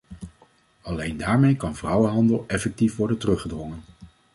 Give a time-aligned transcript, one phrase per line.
[0.81, 3.81] Alleen daarmee kan vrouwenhandel effectief worden teruggedrongen.